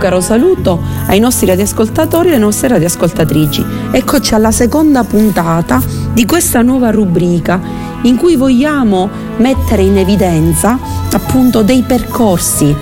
Caro 0.00 0.22
saluto 0.22 0.80
ai 1.08 1.20
nostri 1.20 1.46
radioascoltatori 1.46 2.28
e 2.28 2.30
alle 2.30 2.40
nostre 2.40 2.68
radioascoltatrici. 2.68 3.62
Eccoci 3.90 4.34
alla 4.34 4.50
seconda 4.50 5.04
puntata 5.04 5.82
di 6.14 6.24
questa 6.24 6.62
nuova 6.62 6.90
rubrica 6.90 7.60
in 8.02 8.16
cui 8.16 8.34
vogliamo 8.34 9.10
mettere 9.36 9.82
in 9.82 9.98
evidenza 9.98 10.78
appunto 11.12 11.62
dei 11.62 11.82
percorsi 11.82 12.74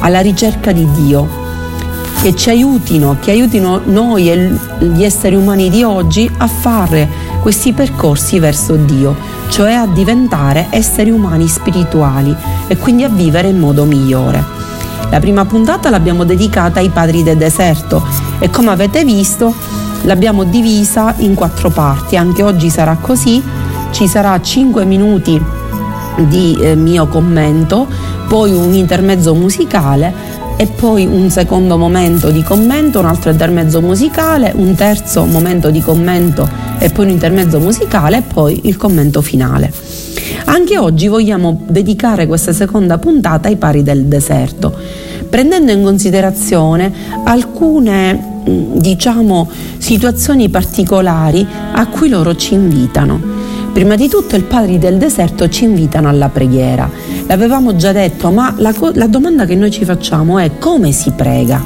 alla 0.00 0.20
ricerca 0.20 0.72
di 0.72 0.88
Dio 0.92 1.44
che 2.22 2.34
ci 2.34 2.48
aiutino, 2.48 3.18
che 3.20 3.32
aiutino 3.32 3.82
noi 3.84 4.30
e 4.30 4.58
gli 4.78 5.04
esseri 5.04 5.34
umani 5.34 5.68
di 5.68 5.82
oggi 5.82 6.28
a 6.38 6.46
fare 6.46 7.06
questi 7.42 7.74
percorsi 7.74 8.38
verso 8.38 8.74
Dio, 8.74 9.14
cioè 9.48 9.74
a 9.74 9.86
diventare 9.86 10.68
esseri 10.70 11.10
umani 11.10 11.46
spirituali 11.46 12.34
e 12.68 12.76
quindi 12.78 13.04
a 13.04 13.08
vivere 13.10 13.48
in 13.48 13.58
modo 13.58 13.84
migliore. 13.84 14.55
La 15.10 15.20
prima 15.20 15.44
puntata 15.44 15.88
l'abbiamo 15.90 16.24
dedicata 16.24 16.80
ai 16.80 16.90
padri 16.90 17.22
del 17.22 17.36
deserto 17.36 18.04
e 18.38 18.50
come 18.50 18.70
avete 18.70 19.04
visto 19.04 19.54
l'abbiamo 20.02 20.44
divisa 20.44 21.14
in 21.18 21.34
quattro 21.34 21.70
parti, 21.70 22.16
anche 22.16 22.42
oggi 22.42 22.70
sarà 22.70 22.96
così, 23.00 23.42
ci 23.90 24.06
sarà 24.06 24.40
5 24.40 24.84
minuti 24.84 25.40
di 26.28 26.56
eh, 26.60 26.74
mio 26.74 27.06
commento, 27.06 27.86
poi 28.28 28.52
un 28.52 28.72
intermezzo 28.74 29.34
musicale 29.34 30.12
e 30.56 30.66
poi 30.66 31.06
un 31.06 31.30
secondo 31.30 31.76
momento 31.76 32.30
di 32.30 32.42
commento, 32.42 33.00
un 33.00 33.06
altro 33.06 33.30
intermezzo 33.30 33.80
musicale, 33.80 34.52
un 34.54 34.74
terzo 34.74 35.24
momento 35.24 35.70
di 35.70 35.80
commento 35.80 36.48
e 36.78 36.90
poi 36.90 37.06
un 37.06 37.10
intermezzo 37.10 37.60
musicale 37.60 38.18
e 38.18 38.22
poi 38.22 38.60
il 38.64 38.76
commento 38.76 39.20
finale. 39.20 39.70
Anche 40.56 40.78
oggi 40.78 41.06
vogliamo 41.06 41.64
dedicare 41.68 42.26
questa 42.26 42.54
seconda 42.54 42.96
puntata 42.96 43.48
ai 43.48 43.56
pari 43.56 43.82
del 43.82 44.06
deserto, 44.06 44.74
prendendo 45.28 45.70
in 45.70 45.82
considerazione 45.82 46.90
alcune 47.24 48.40
diciamo 48.72 49.50
situazioni 49.76 50.48
particolari 50.48 51.46
a 51.72 51.86
cui 51.88 52.08
loro 52.08 52.34
ci 52.36 52.54
invitano. 52.54 53.20
Prima 53.70 53.96
di 53.96 54.08
tutto 54.08 54.34
i 54.36 54.44
padri 54.44 54.78
del 54.78 54.96
deserto 54.96 55.46
ci 55.50 55.64
invitano 55.64 56.08
alla 56.08 56.30
preghiera. 56.30 56.90
L'avevamo 57.26 57.76
già 57.76 57.92
detto, 57.92 58.30
ma 58.30 58.54
la, 58.56 58.72
la 58.94 59.08
domanda 59.08 59.44
che 59.44 59.56
noi 59.56 59.70
ci 59.70 59.84
facciamo 59.84 60.38
è 60.38 60.56
come 60.58 60.90
si 60.90 61.10
prega? 61.10 61.62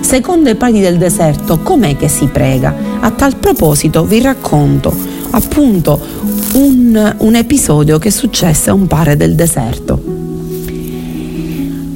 Secondo 0.00 0.50
i 0.50 0.54
padri 0.54 0.80
del 0.80 0.98
deserto, 0.98 1.60
com'è 1.60 1.96
che 1.96 2.08
si 2.08 2.26
prega? 2.26 2.74
A 3.00 3.10
tal 3.10 3.36
proposito 3.36 4.04
vi 4.04 4.20
racconto 4.20 5.12
appunto 5.32 6.00
un, 6.54 7.14
un 7.18 7.34
episodio 7.34 7.98
che 7.98 8.10
successe 8.10 8.70
a 8.70 8.74
un 8.74 8.86
padre 8.86 9.16
del 9.16 9.34
deserto. 9.34 10.02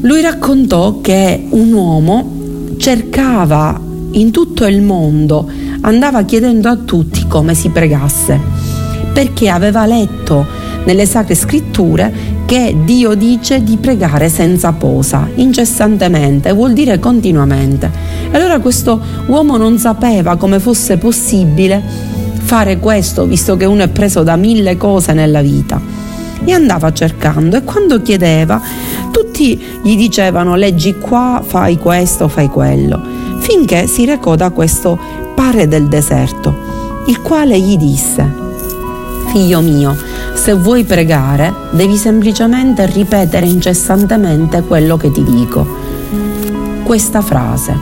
Lui 0.01 0.21
raccontò 0.21 1.01
che 1.01 1.47
un 1.51 1.73
uomo 1.73 2.75
cercava 2.77 3.81
in 4.13 4.31
tutto 4.31 4.67
il 4.67 4.83
mondo, 4.83 5.51
andava 5.81 6.23
chiedendo 6.23 6.69
a 6.69 6.77
tutti 6.77 7.27
come 7.27 7.55
si 7.55 7.71
pregasse, 7.71 8.39
perché 9.13 9.49
aveva 9.49 9.85
letto 9.87 10.47
nelle 10.85 11.07
sacre 11.07 11.35
scritture 11.35 12.35
che 12.47 12.77
Dio 12.85 13.15
dice 13.15 13.63
di 13.63 13.77
pregare 13.77 14.29
senza 14.29 14.73
posa, 14.73 15.29
incessantemente, 15.35 16.53
vuol 16.53 16.73
dire 16.73 17.01
continuamente. 17.01 17.91
E 18.31 18.37
allora 18.37 18.61
questo 18.61 19.01
uomo 19.27 19.57
non 19.57 19.79
sapeva 19.79 20.37
come 20.37 20.61
fosse 20.61 20.97
possibile 20.97 22.16
fare 22.47 22.79
questo, 22.79 23.27
visto 23.27 23.57
che 23.57 23.65
uno 23.65 23.83
è 23.83 23.89
preso 23.89 24.23
da 24.23 24.37
mille 24.37 24.77
cose 24.77 25.13
nella 25.13 25.43
vita. 25.43 25.81
E 26.45 26.53
andava 26.53 26.93
cercando 26.93 27.57
e 27.57 27.65
quando 27.65 28.01
chiedeva, 28.01 28.63
tutti 29.11 29.61
gli 29.83 29.97
dicevano 29.97 30.55
leggi 30.55 30.95
qua, 30.97 31.43
fai 31.45 31.77
questo, 31.77 32.29
fai 32.29 32.47
quello, 32.47 33.03
finché 33.41 33.89
si 33.89 34.05
recò 34.05 34.37
da 34.37 34.51
questo 34.51 34.97
pare 35.35 35.67
del 35.67 35.89
deserto, 35.89 36.55
il 37.07 37.21
quale 37.21 37.59
gli 37.59 37.77
disse, 37.77 38.33
figlio 39.33 39.61
mio, 39.61 39.97
se 40.35 40.53
vuoi 40.55 40.85
pregare 40.85 41.53
devi 41.73 41.97
semplicemente 41.97 42.87
ripetere 42.87 43.47
incessantemente 43.47 44.63
quello 44.63 44.97
che 44.97 45.11
ti 45.11 45.25
dico. 45.25 45.67
Questa 46.85 47.23
frase, 47.23 47.77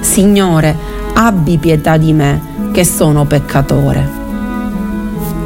Signore, 0.00 0.76
abbi 1.14 1.56
pietà 1.56 1.96
di 1.96 2.12
me 2.12 2.49
che 2.72 2.84
sono 2.84 3.24
peccatore. 3.24 4.08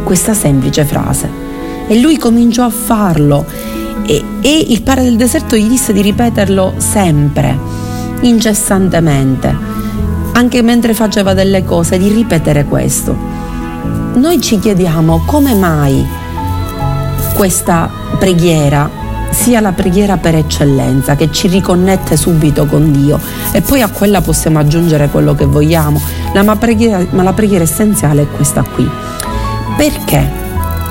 Questa 0.05 0.35
semplice 0.35 0.85
frase. 0.85 1.43
E 1.87 1.99
lui 1.99 2.19
cominciò 2.19 2.65
a 2.65 2.71
farlo 2.71 3.45
e, 4.07 4.23
e 4.41 4.67
il 4.69 4.83
padre 4.83 5.05
del 5.05 5.17
deserto 5.17 5.57
gli 5.57 5.69
disse 5.69 5.93
di 5.93 6.03
ripeterlo 6.03 6.75
sempre, 6.77 7.59
incessantemente, 8.21 9.57
anche 10.33 10.63
mentre 10.63 10.95
faceva 10.95 11.34
delle 11.34 11.65
cose, 11.65 11.99
di 11.99 12.09
ripetere 12.09 12.65
questo. 12.65 13.17
Noi 14.15 14.41
ci 14.41 14.59
chiediamo 14.59 15.25
come 15.27 15.55
mai 15.55 16.05
questa 17.34 17.91
preghiera 18.19 19.03
sia 19.34 19.61
la 19.61 19.72
preghiera 19.72 20.17
per 20.17 20.37
eccellenza 20.37 21.17
che 21.17 21.31
ci 21.31 21.49
riconnette 21.49 22.17
subito 22.17 22.67
con 22.67 22.93
Dio 22.93 23.21
e 23.50 23.61
poi 23.61 23.83
a 23.83 23.89
quella 23.89 24.21
possiamo 24.21 24.61
aggiungere 24.61 25.09
quello 25.09 25.34
che 25.34 25.45
vogliamo, 25.45 26.00
ma, 26.43 26.56
preghiera, 26.56 27.05
ma 27.11 27.25
la 27.25 27.33
preghiera 27.33 27.65
essenziale 27.65 28.22
è 28.22 28.28
questa 28.28 28.62
qui. 28.62 28.89
Perché? 29.77 30.43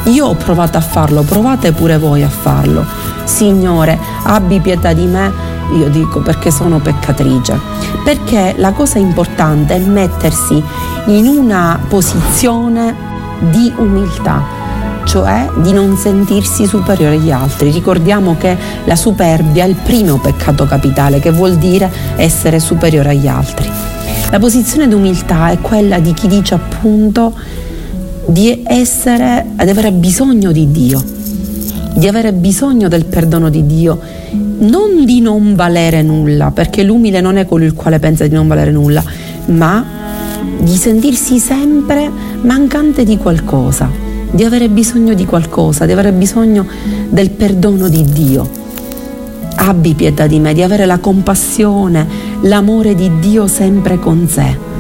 Io 0.06 0.28
ho 0.28 0.36
provato 0.36 0.78
a 0.78 0.81
farlo, 0.81 1.24
provate 1.24 1.72
pure 1.72 1.98
voi 1.98 2.22
a 2.22 2.30
farlo. 2.30 2.86
Signore, 3.24 3.98
abbi 4.24 4.60
pietà 4.60 4.92
di 4.92 5.06
me, 5.06 5.31
io 5.78 5.88
dico 5.90 6.19
perché 6.19 6.51
sono 6.51 6.80
peccatrice. 6.80 7.57
Perché 8.04 8.56
la 8.57 8.74
cosa 8.74 9.00
importante 9.00 9.75
è 9.75 9.80
mettersi 9.80 10.62
in 11.06 11.28
una 11.28 11.80
posizione 11.88 12.94
di 13.40 13.72
umiltà 13.78 14.62
cioè 15.06 15.50
di 15.58 15.72
non 15.72 15.96
sentirsi 15.98 16.66
superiore 16.66 17.16
agli 17.16 17.32
altri. 17.32 17.72
Ricordiamo 17.72 18.36
che 18.38 18.56
la 18.86 18.96
superbia 18.96 19.66
è 19.66 19.68
il 19.68 19.76
primo 19.76 20.20
peccato 20.20 20.66
capitale, 20.66 21.20
che 21.20 21.32
vuol 21.32 21.56
dire 21.56 21.92
essere 22.16 22.60
superiore 22.60 23.10
agli 23.10 23.28
altri. 23.28 23.70
La 24.32 24.40
posizione 24.40 24.88
d'umiltà 24.88 25.50
è 25.50 25.60
quella 25.60 26.00
di 26.00 26.14
chi 26.14 26.28
dice 26.28 26.56
appunto 26.56 27.34
di 28.26 28.64
essere, 28.66 29.46
di 29.56 29.70
avere 29.70 29.92
bisogno 29.92 30.52
di 30.52 30.72
Dio, 30.72 31.04
di 31.94 32.08
avere 32.08 32.34
bisogno 32.34 32.88
del 32.88 33.06
perdono 33.06 33.50
di 33.50 33.66
Dio, 33.66 34.00
non 34.60 35.06
di 35.06 35.22
non 35.22 35.56
valere 35.56 36.02
nulla, 36.02 36.52
perché 36.52 36.84
l'umile 36.84 37.22
non 37.22 37.38
è 37.38 37.46
colui 37.46 37.66
il 37.66 37.74
quale 37.74 38.00
pensa 38.00 38.26
di 38.26 38.34
non 38.34 38.48
valere 38.48 38.72
nulla, 38.72 39.04
ma 39.48 39.86
di 40.60 40.76
sentirsi 40.76 41.38
sempre 41.38 42.10
mancante 42.42 43.04
di 43.04 43.18
qualcosa 43.18 44.12
di 44.33 44.44
avere 44.44 44.68
bisogno 44.68 45.13
di 45.13 45.25
qualcosa, 45.25 45.85
di 45.85 45.91
avere 45.91 46.12
bisogno 46.12 46.65
del 47.09 47.30
perdono 47.30 47.88
di 47.88 48.03
Dio. 48.03 48.50
Abbi 49.56 49.94
pietà 49.94 50.25
di 50.25 50.39
me, 50.39 50.56
di 50.56 50.63
avere 50.63 50.88
la 50.88 50.97
compassione, 50.97 52.07
l'amore 52.41 52.95
di 52.95 53.12
Dio 53.19 53.45
sempre 53.45 54.00
con 54.00 54.27
sé. 54.27 54.71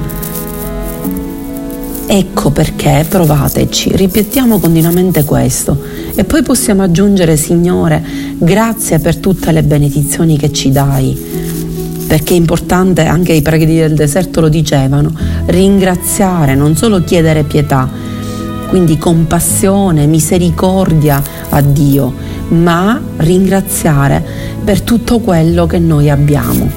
Ecco 2.05 2.49
perché, 2.49 3.05
provateci, 3.07 3.95
ripetiamo 3.95 4.59
continuamente 4.59 5.23
questo 5.23 5.79
e 6.15 6.23
poi 6.23 6.41
possiamo 6.41 6.81
aggiungere, 6.81 7.37
Signore, 7.37 8.03
grazie 8.37 8.99
per 8.99 9.17
tutte 9.17 9.51
le 9.51 9.63
benedizioni 9.63 10.37
che 10.37 10.51
ci 10.51 10.71
dai, 10.71 11.17
perché 12.07 12.33
è 12.33 12.37
importante, 12.37 13.05
anche 13.05 13.33
i 13.33 13.41
preghi 13.41 13.65
del 13.65 13.93
deserto 13.93 14.41
lo 14.41 14.49
dicevano, 14.49 15.11
ringraziare, 15.45 16.55
non 16.55 16.75
solo 16.75 17.03
chiedere 17.03 17.43
pietà, 17.43 18.02
quindi 18.73 18.97
compassione, 18.97 20.07
misericordia 20.07 21.21
a 21.49 21.61
Dio, 21.61 22.11
ma 22.47 22.99
ringraziare 23.17 24.25
per 24.63 24.81
tutto 24.81 25.19
quello 25.19 25.67
che 25.67 25.77
noi 25.77 26.09
abbiamo, 26.09 26.67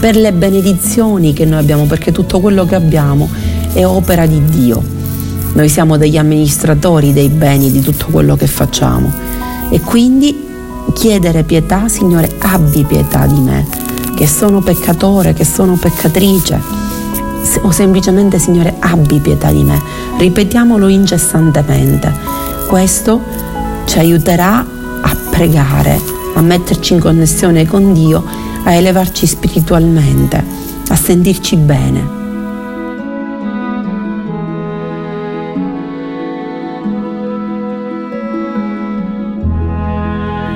per 0.00 0.16
le 0.16 0.32
benedizioni 0.32 1.34
che 1.34 1.44
noi 1.44 1.58
abbiamo, 1.58 1.84
perché 1.84 2.10
tutto 2.10 2.40
quello 2.40 2.64
che 2.64 2.74
abbiamo 2.74 3.28
è 3.74 3.84
opera 3.84 4.24
di 4.24 4.42
Dio. 4.46 4.82
Noi 5.52 5.68
siamo 5.68 5.98
degli 5.98 6.16
amministratori 6.16 7.12
dei 7.12 7.28
beni, 7.28 7.70
di 7.70 7.82
tutto 7.82 8.06
quello 8.10 8.34
che 8.34 8.46
facciamo. 8.46 9.12
E 9.68 9.78
quindi 9.80 10.34
chiedere 10.94 11.42
pietà, 11.42 11.86
Signore, 11.86 12.34
abbi 12.38 12.82
pietà 12.84 13.26
di 13.26 13.38
me, 13.38 13.66
che 14.16 14.26
sono 14.26 14.62
peccatore, 14.62 15.34
che 15.34 15.44
sono 15.44 15.74
peccatrice. 15.74 16.91
O 17.62 17.70
semplicemente, 17.70 18.38
Signore, 18.38 18.76
abbi 18.78 19.18
pietà 19.20 19.50
di 19.50 19.62
me. 19.62 19.80
Ripetiamolo 20.18 20.88
incessantemente. 20.88 22.12
Questo 22.66 23.20
ci 23.84 23.98
aiuterà 23.98 24.64
a 25.00 25.16
pregare, 25.30 26.00
a 26.34 26.40
metterci 26.40 26.94
in 26.94 27.00
connessione 27.00 27.66
con 27.66 27.92
Dio, 27.92 28.24
a 28.64 28.72
elevarci 28.72 29.26
spiritualmente, 29.26 30.44
a 30.88 30.96
sentirci 30.96 31.56
bene. 31.56 32.20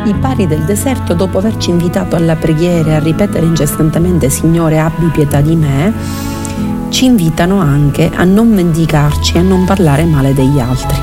I 0.06 0.14
pari 0.14 0.46
del 0.46 0.62
deserto, 0.62 1.14
dopo 1.14 1.38
averci 1.38 1.70
invitato 1.70 2.14
alla 2.14 2.36
preghiera 2.36 2.90
e 2.90 2.94
a 2.94 3.00
ripetere 3.00 3.44
incessantemente 3.44 4.30
Signore 4.30 4.78
abbi 4.78 5.06
pietà 5.06 5.40
di 5.40 5.56
me, 5.56 5.92
ci 6.88 7.04
invitano 7.04 7.60
anche 7.60 8.10
a 8.14 8.24
non 8.24 8.48
mendicarci 8.48 9.36
e 9.36 9.38
a 9.38 9.42
non 9.42 9.64
parlare 9.64 10.04
male 10.04 10.34
degli 10.34 10.58
altri. 10.58 10.98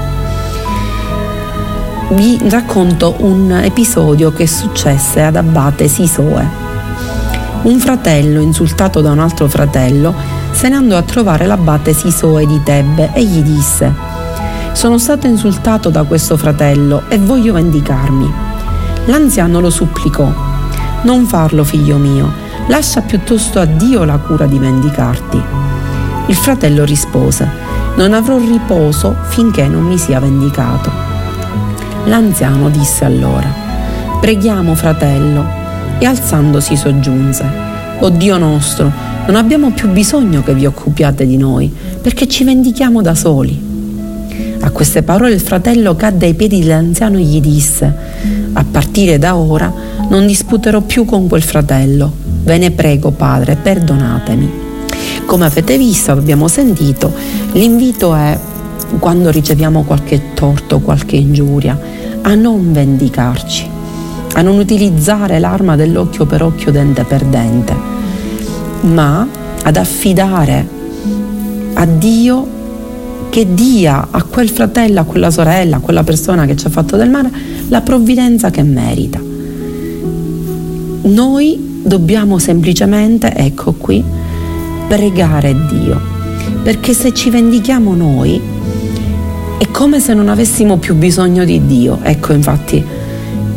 Vi 2.09 2.39
racconto 2.49 3.15
un 3.19 3.51
episodio 3.51 4.31
che 4.31 4.45
successe 4.45 5.23
ad 5.23 5.35
Abate 5.35 5.87
Sisoe. 5.87 6.61
Un 7.63 7.79
fratello, 7.79 8.39
insultato 8.41 9.01
da 9.01 9.11
un 9.11 9.19
altro 9.19 9.47
fratello, 9.47 10.13
se 10.51 10.69
ne 10.69 10.75
andò 10.75 10.97
a 10.97 11.01
trovare 11.01 11.45
l'abate 11.45 11.93
Sisoe 11.93 12.45
di 12.45 12.61
Tebbe 12.63 13.11
e 13.13 13.23
gli 13.23 13.41
disse 13.41 13.91
Sono 14.73 14.97
stato 14.97 15.27
insultato 15.27 15.89
da 15.89 16.03
questo 16.03 16.37
fratello 16.37 17.03
e 17.07 17.17
voglio 17.17 17.53
vendicarmi. 17.53 18.31
L'anziano 19.05 19.59
lo 19.59 19.69
supplicò. 19.69 20.31
Non 21.03 21.25
farlo, 21.25 21.63
figlio 21.63 21.97
mio, 21.97 22.31
lascia 22.67 23.01
piuttosto 23.01 23.59
a 23.59 23.65
Dio 23.65 24.03
la 24.03 24.17
cura 24.17 24.45
di 24.45 24.59
vendicarti. 24.59 25.52
Il 26.27 26.35
fratello 26.35 26.85
rispose, 26.85 27.47
non 27.95 28.13
avrò 28.13 28.37
riposo 28.37 29.15
finché 29.29 29.67
non 29.67 29.83
mi 29.83 29.97
sia 29.97 30.19
vendicato. 30.19 30.89
L'anziano 32.05 32.69
disse 32.69 33.05
allora, 33.05 33.47
preghiamo 34.19 34.73
fratello, 34.73 35.45
e 35.99 36.05
alzandosi 36.05 36.75
soggiunse, 36.75 37.45
O 37.99 38.09
Dio 38.09 38.37
nostro, 38.37 38.91
non 39.27 39.35
abbiamo 39.35 39.71
più 39.71 39.89
bisogno 39.89 40.43
che 40.43 40.53
vi 40.53 40.65
occupiate 40.65 41.25
di 41.25 41.37
noi, 41.37 41.73
perché 42.01 42.27
ci 42.27 42.43
vendichiamo 42.43 43.01
da 43.01 43.15
soli. 43.15 43.71
A 44.59 44.69
queste 44.71 45.03
parole 45.03 45.33
il 45.33 45.39
fratello 45.39 45.95
cadde 45.95 46.25
ai 46.25 46.33
piedi 46.33 46.59
dell'anziano 46.59 47.17
e 47.17 47.21
gli 47.21 47.39
disse, 47.39 47.93
a 48.53 48.65
partire 48.69 49.17
da 49.19 49.35
ora 49.35 49.71
non 50.09 50.25
disputerò 50.25 50.81
più 50.81 51.05
con 51.05 51.27
quel 51.27 51.43
fratello. 51.43 52.11
Ve 52.43 52.57
ne 52.57 52.71
prego, 52.71 53.11
padre, 53.11 53.55
perdonatemi. 53.55 54.62
Come 55.25 55.45
avete 55.45 55.77
visto, 55.77 56.11
abbiamo 56.11 56.47
sentito, 56.47 57.11
l'invito 57.53 58.13
è, 58.13 58.37
quando 58.99 59.29
riceviamo 59.29 59.83
qualche 59.83 60.33
torto, 60.33 60.79
qualche 60.79 61.15
ingiuria, 61.15 61.79
a 62.21 62.35
non 62.35 62.71
vendicarci, 62.71 63.69
a 64.33 64.41
non 64.41 64.57
utilizzare 64.57 65.39
l'arma 65.39 65.75
dell'occhio 65.75 66.25
per 66.25 66.43
occhio, 66.43 66.71
dente 66.71 67.03
per 67.03 67.23
dente, 67.23 67.75
ma 68.81 69.27
ad 69.63 69.77
affidare 69.77 70.67
a 71.73 71.85
Dio 71.85 72.47
che 73.29 73.53
dia 73.53 74.09
a 74.11 74.21
quel 74.23 74.49
fratello, 74.49 74.99
a 74.99 75.03
quella 75.05 75.31
sorella, 75.31 75.77
a 75.77 75.79
quella 75.79 76.03
persona 76.03 76.45
che 76.45 76.55
ci 76.55 76.67
ha 76.67 76.69
fatto 76.69 76.97
del 76.97 77.09
male 77.09 77.31
la 77.69 77.81
provvidenza 77.81 78.51
che 78.51 78.61
merita. 78.61 79.19
Noi 81.01 81.81
dobbiamo 81.83 82.37
semplicemente, 82.37 83.33
ecco 83.33 83.73
qui, 83.73 84.03
pregare 84.87 85.55
Dio, 85.67 85.99
perché 86.63 86.93
se 86.93 87.13
ci 87.13 87.29
vendichiamo 87.29 87.93
noi 87.95 88.41
è 89.57 89.67
come 89.71 89.99
se 89.99 90.13
non 90.13 90.29
avessimo 90.29 90.77
più 90.77 90.95
bisogno 90.95 91.45
di 91.45 91.65
Dio, 91.65 91.99
ecco 92.01 92.33
infatti, 92.33 92.83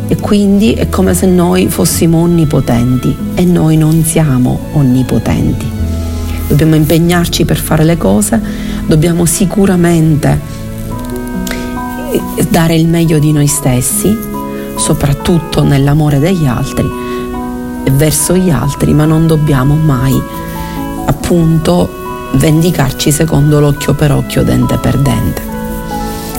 e 0.07 0.15
quindi 0.15 0.73
è 0.73 0.87
come 0.89 1.13
se 1.13 1.25
noi 1.25 1.67
fossimo 1.67 2.19
onnipotenti 2.19 3.15
e 3.35 3.43
noi 3.43 3.75
non 3.75 4.03
siamo 4.03 4.57
onnipotenti. 4.73 5.65
Dobbiamo 6.47 6.75
impegnarci 6.75 7.43
per 7.43 7.57
fare 7.57 7.83
le 7.83 7.97
cose, 7.97 8.41
dobbiamo 8.85 9.25
sicuramente 9.25 10.39
eh, 12.11 12.47
dare 12.49 12.75
il 12.75 12.87
meglio 12.87 13.19
di 13.19 13.33
noi 13.33 13.47
stessi, 13.47 14.17
soprattutto 14.77 15.63
nell'amore 15.63 16.19
degli 16.19 16.45
altri 16.45 16.87
e 17.83 17.91
verso 17.91 18.35
gli 18.35 18.49
altri, 18.49 18.93
ma 18.93 19.03
non 19.03 19.27
dobbiamo 19.27 19.75
mai 19.75 20.17
appunto 21.07 22.05
vendicarci 22.33 23.11
secondo 23.11 23.59
l'occhio 23.59 23.93
per 23.93 24.11
occhio, 24.11 24.43
dente 24.43 24.77
per 24.77 24.97
dente. 24.97 25.41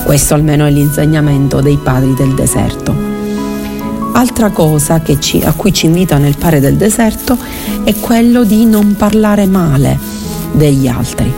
Questo 0.05 0.35
almeno 0.35 0.65
è 0.65 0.71
l'insegnamento 0.71 1.61
dei 1.61 1.77
padri 1.77 2.15
del 2.15 2.35
deserto. 2.35 2.95
Altra 4.13 4.51
cosa 4.51 5.01
ci, 5.19 5.43
a 5.43 5.53
cui 5.53 5.73
ci 5.73 5.87
invita 5.87 6.19
nel 6.19 6.37
pare 6.37 6.61
del 6.61 6.77
deserto 6.77 7.37
è 7.85 7.95
quello 8.01 8.45
di 8.45 8.65
non 8.65 8.97
parlare 8.97 9.47
male 9.47 9.99
degli 10.53 10.89
altri, 10.89 11.33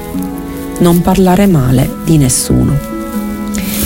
non 0.79 1.01
parlare 1.03 1.47
male 1.47 1.97
di 2.05 2.17
nessuno. 2.17 2.79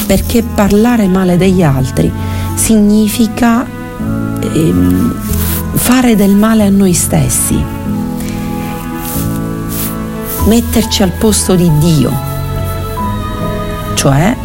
Perché 0.07 0.43
parlare 0.43 1.09
male 1.09 1.37
degli 1.37 1.63
altri 1.63 2.13
significa 2.55 3.67
ehm, 4.41 5.15
fare 5.73 6.15
del 6.15 6.37
male 6.37 6.65
a 6.65 6.71
noi 6.71 6.93
stessi, 6.93 7.74
metterci 10.45 11.03
al 11.03 11.11
posto 11.11 11.55
di 11.55 11.71
Dio, 11.79 12.13
cioè 13.95 14.37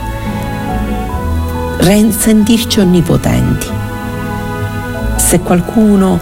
sentirci 2.11 2.79
onnipotenti 2.79 3.77
se 5.29 5.41
qualcuno 5.41 6.19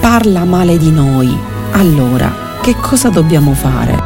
parla 0.00 0.44
male 0.44 0.78
di 0.78 0.90
noi, 0.90 1.32
allora 1.70 2.56
che 2.60 2.74
cosa 2.74 3.08
dobbiamo 3.08 3.52
fare? 3.52 3.96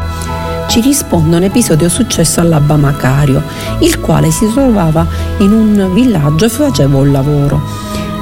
Ci 0.68 0.82
risponde 0.82 1.36
un 1.36 1.44
episodio 1.44 1.88
successo 1.88 2.40
all'Abba 2.40 2.76
Macario, 2.76 3.42
il 3.78 3.98
quale 3.98 4.30
si 4.30 4.46
trovava 4.52 5.06
in 5.38 5.52
un 5.52 5.94
villaggio 5.94 6.44
e 6.44 6.48
faceva 6.50 6.98
un 6.98 7.12
lavoro. 7.12 7.62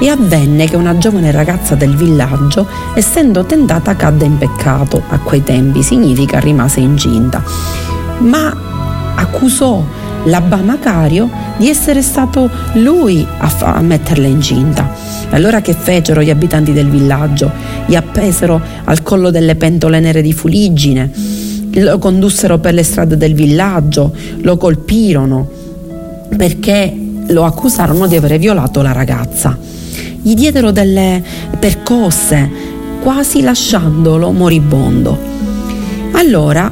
E 0.01 0.09
avvenne 0.09 0.67
che 0.67 0.77
una 0.77 0.97
giovane 0.97 1.31
ragazza 1.31 1.75
del 1.75 1.95
villaggio, 1.95 2.67
essendo 2.95 3.45
tentata, 3.45 3.95
cadde 3.97 4.25
in 4.25 4.39
peccato. 4.39 5.03
A 5.09 5.19
quei 5.19 5.45
tempi 5.45 5.83
significa 5.83 6.41
rimase 6.41 6.81
incinta. 6.81 7.43
Ma 8.19 8.57
accusò 9.15 9.85
l'Abba 10.25 10.57
Macario 10.57 11.29
di 11.57 11.69
essere 11.69 12.03
stato 12.03 12.51
lui 12.75 13.27
a, 13.39 13.49
fa- 13.49 13.75
a 13.75 13.81
metterla 13.81 14.27
incinta. 14.27 14.89
Allora 15.31 15.61
che 15.61 15.75
fecero 15.75 16.23
gli 16.23 16.31
abitanti 16.31 16.73
del 16.73 16.89
villaggio? 16.89 17.51
Gli 17.87 17.95
appesero 17.95 18.61
al 18.85 19.03
collo 19.03 19.31
delle 19.31 19.55
pentole 19.57 20.01
nere 20.01 20.23
di 20.23 20.33
fuliggine, 20.33 21.11
lo 21.75 21.99
condussero 21.99 22.59
per 22.59 22.75
le 22.75 22.83
strade 22.83 23.17
del 23.17 23.35
villaggio, 23.35 24.13
lo 24.41 24.57
colpirono 24.57 25.49
perché 26.37 26.97
lo 27.29 27.45
accusarono 27.45 28.07
di 28.07 28.17
aver 28.17 28.39
violato 28.39 28.83
la 28.83 28.93
ragazza. 28.93 29.57
Gli 30.23 30.35
diedero 30.35 30.71
delle 30.71 31.23
percosse, 31.59 32.51
quasi 33.01 33.41
lasciandolo 33.41 34.31
moribondo. 34.33 35.19
Allora 36.13 36.71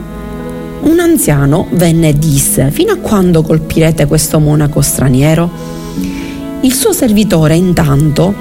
un 0.81 1.01
anziano 1.01 1.67
venne 1.71 2.11
e 2.11 2.19
disse: 2.19 2.71
Fino 2.71 2.93
a 2.93 2.97
quando 2.97 3.43
colpirete 3.43 4.07
questo 4.07 4.39
monaco 4.39 4.81
straniero? 4.81 5.51
Il 6.61 6.75
suo 6.75 6.93
servitore 6.93 7.57
intanto 7.57 8.35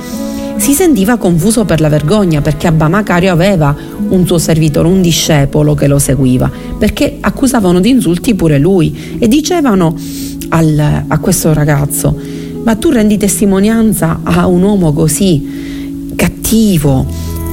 si 0.58 0.74
sentiva 0.74 1.18
confuso 1.18 1.66
per 1.66 1.80
la 1.80 1.88
vergogna 1.88 2.42
perché 2.42 2.68
Abba 2.68 2.88
Macario 2.90 3.32
aveva 3.32 3.76
un 4.10 4.26
suo 4.26 4.38
servitore, 4.40 4.88
un 4.88 5.02
discepolo 5.02 5.74
che 5.76 5.88
lo 5.88 6.00
seguiva, 6.00 6.52
perché 6.78 7.18
accusavano 7.22 7.80
di 7.80 7.90
insulti 7.90 8.36
pure 8.36 8.58
lui 8.58 9.18
e 9.20 9.28
dicevano 9.28 9.96
al, 10.50 11.04
a 11.08 11.20
questo 11.20 11.54
ragazzo, 11.54 12.16
ma 12.68 12.76
tu 12.76 12.90
rendi 12.90 13.16
testimonianza 13.16 14.20
a 14.24 14.46
un 14.46 14.62
uomo 14.62 14.92
così 14.92 16.12
cattivo, 16.18 17.06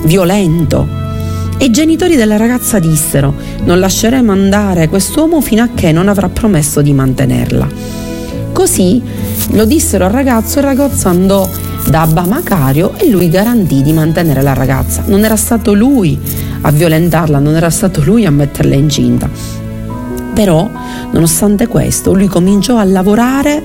violento. 0.07 0.89
E 1.57 1.67
i 1.67 1.71
genitori 1.71 2.17
della 2.17 2.37
ragazza 2.37 2.81
dissero, 2.81 3.33
non 3.63 3.79
lasceremo 3.79 4.33
andare 4.33 4.89
quest'uomo 4.89 5.41
fino 5.41 5.63
a 5.63 5.69
che 5.73 5.93
non 5.93 6.09
avrà 6.09 6.29
promesso 6.29 6.83
di 6.83 6.93
mantenerla. 6.93 7.69
Così 8.53 9.01
lo 9.51 9.65
dissero 9.65 10.05
al 10.05 10.11
ragazzo, 10.11 10.59
il 10.59 10.65
ragazzo 10.65 11.07
andò 11.07 11.49
da 11.87 12.01
Abba 12.01 12.27
Macario 12.27 12.95
e 12.97 13.09
lui 13.09 13.29
garantì 13.29 13.83
di 13.83 13.93
mantenere 13.93 14.43
la 14.43 14.53
ragazza. 14.53 15.05
Non 15.07 15.23
era 15.23 15.37
stato 15.37 15.75
lui 15.75 16.19
a 16.63 16.73
violentarla, 16.73 17.39
non 17.39 17.55
era 17.55 17.71
stato 17.71 18.03
lui 18.03 18.27
a 18.27 18.33
metterla 18.33 18.75
incinta. 18.75 19.31
Però, 20.35 20.69
nonostante 21.13 21.69
questo, 21.69 22.13
lui 22.13 22.27
cominciò 22.27 22.79
a 22.79 22.85
lavorare 22.85 23.63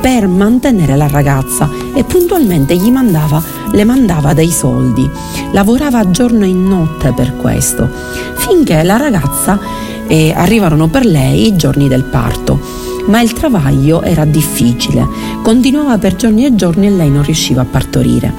per 0.00 0.26
mantenere 0.28 0.96
la 0.96 1.08
ragazza 1.08 1.68
e 1.94 2.04
puntualmente 2.04 2.76
gli 2.76 2.90
mandava, 2.90 3.42
le 3.72 3.84
mandava 3.84 4.32
dei 4.32 4.50
soldi. 4.50 5.08
Lavorava 5.52 6.10
giorno 6.10 6.44
e 6.44 6.52
notte 6.52 7.12
per 7.12 7.36
questo, 7.36 7.88
finché 8.36 8.82
la 8.82 8.96
ragazza 8.96 9.58
eh, 10.06 10.32
arrivarono 10.34 10.88
per 10.88 11.04
lei 11.04 11.46
i 11.48 11.56
giorni 11.56 11.88
del 11.88 12.04
parto 12.04 12.86
ma 13.06 13.20
il 13.20 13.32
travaglio 13.32 14.02
era 14.02 14.24
difficile, 14.24 15.06
continuava 15.42 15.98
per 15.98 16.16
giorni 16.16 16.44
e 16.44 16.54
giorni 16.54 16.86
e 16.86 16.90
lei 16.90 17.10
non 17.10 17.22
riusciva 17.22 17.62
a 17.62 17.66
partorire. 17.66 18.32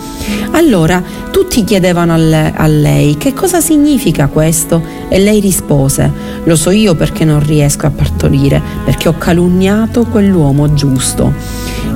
Allora 0.52 1.02
tutti 1.32 1.64
chiedevano 1.64 2.14
a 2.14 2.68
lei 2.68 3.18
che 3.18 3.34
cosa 3.34 3.62
significa 3.62 4.28
questo 4.28 4.82
e 5.08 5.20
lei 5.20 5.40
rispose, 5.40 6.12
lo 6.44 6.56
so 6.56 6.70
io 6.70 6.96
perché 6.96 7.26
non 7.26 7.46
riesco 7.46 7.86
a 7.86 7.92
partorire, 7.92 8.62
perché 8.84 9.08
ho 9.08 9.18
calunniato 9.18 10.06
quell'uomo 10.06 10.74
giusto, 10.74 11.34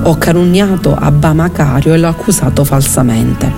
ho 0.02 0.16
calunniato 0.16 0.94
Abba 0.94 1.32
Macario 1.32 1.94
e 1.94 1.98
l'ho 1.98 2.08
accusato 2.08 2.64
falsamente. 2.64 3.50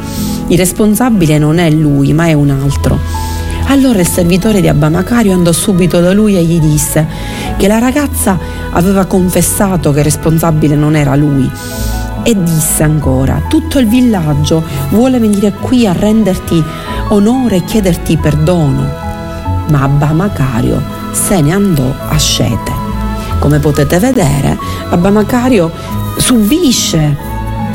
Il 0.49 0.59
responsabile 0.59 1.38
non 1.38 1.59
è 1.59 1.71
lui 1.71 2.12
ma 2.12 2.26
è 2.26 2.33
un 2.33 2.50
altro. 2.50 3.33
Allora 3.66 4.00
il 4.00 4.06
servitore 4.06 4.61
di 4.61 4.68
Abba 4.68 4.88
Macario 4.88 5.33
andò 5.33 5.50
subito 5.52 6.00
da 6.00 6.12
lui 6.12 6.37
e 6.37 6.44
gli 6.44 6.61
disse 6.61 7.06
che 7.56 7.66
la 7.66 7.78
ragazza 7.78 8.38
aveva 8.71 9.04
confessato 9.06 9.92
che 9.92 9.99
il 9.99 10.04
responsabile 10.04 10.76
non 10.76 10.94
era 10.94 11.16
lui 11.16 11.50
e 12.23 12.42
disse 12.42 12.83
ancora, 12.83 13.42
tutto 13.49 13.78
il 13.78 13.87
villaggio 13.87 14.64
vuole 14.90 15.18
venire 15.18 15.52
qui 15.52 15.87
a 15.87 15.92
renderti 15.92 16.62
onore 17.09 17.56
e 17.56 17.64
chiederti 17.64 18.16
perdono. 18.16 18.83
Ma 19.68 19.83
Abba 19.83 20.12
Macario 20.12 20.83
se 21.12 21.40
ne 21.40 21.52
andò 21.52 21.92
a 22.09 22.16
scete. 22.16 22.73
Come 23.38 23.59
potete 23.59 23.99
vedere, 23.99 24.59
Abba 24.88 25.11
Macario 25.11 25.71
subisce, 26.16 27.16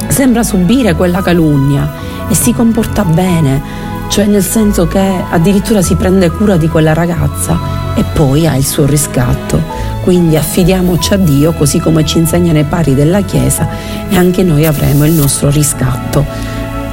sembra 0.07 0.43
subire 0.43 0.95
quella 0.95 1.21
calunnia 1.21 1.91
e 2.27 2.33
si 2.33 2.51
comporta 2.53 3.03
bene, 3.03 3.61
cioè 4.09 4.25
nel 4.25 4.43
senso 4.43 4.87
che 4.87 5.23
addirittura 5.29 5.81
si 5.81 5.95
prende 5.95 6.29
cura 6.31 6.57
di 6.57 6.67
quella 6.67 6.93
ragazza 6.93 7.57
e 7.95 8.03
poi 8.03 8.47
ha 8.47 8.55
il 8.55 8.65
suo 8.65 8.85
riscatto. 8.85 9.61
Quindi 10.03 10.35
affidiamoci 10.35 11.13
a 11.13 11.17
Dio 11.17 11.53
così 11.53 11.79
come 11.79 12.03
ci 12.05 12.17
insegnano 12.17 12.57
i 12.57 12.63
pari 12.63 12.95
della 12.95 13.21
Chiesa 13.21 13.67
e 14.09 14.15
anche 14.15 14.41
noi 14.41 14.65
avremo 14.65 15.05
il 15.05 15.11
nostro 15.11 15.49
riscatto, 15.51 16.25